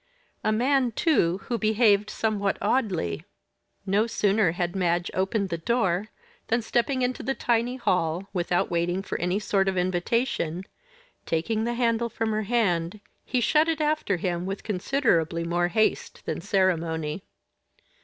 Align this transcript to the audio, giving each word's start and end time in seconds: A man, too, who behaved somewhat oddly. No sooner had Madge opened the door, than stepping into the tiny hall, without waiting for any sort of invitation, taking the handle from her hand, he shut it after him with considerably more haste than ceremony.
A 0.43 0.51
man, 0.51 0.93
too, 0.93 1.41
who 1.43 1.59
behaved 1.59 2.09
somewhat 2.09 2.57
oddly. 2.59 3.23
No 3.85 4.07
sooner 4.07 4.53
had 4.53 4.75
Madge 4.75 5.11
opened 5.13 5.49
the 5.49 5.59
door, 5.59 6.07
than 6.47 6.63
stepping 6.63 7.03
into 7.03 7.21
the 7.21 7.35
tiny 7.35 7.75
hall, 7.75 8.27
without 8.33 8.71
waiting 8.71 9.03
for 9.03 9.19
any 9.19 9.37
sort 9.37 9.67
of 9.67 9.77
invitation, 9.77 10.63
taking 11.27 11.65
the 11.65 11.75
handle 11.75 12.09
from 12.09 12.31
her 12.31 12.41
hand, 12.49 12.99
he 13.23 13.39
shut 13.39 13.69
it 13.69 13.79
after 13.79 14.17
him 14.17 14.47
with 14.47 14.63
considerably 14.63 15.43
more 15.43 15.67
haste 15.67 16.23
than 16.25 16.41
ceremony. 16.41 17.21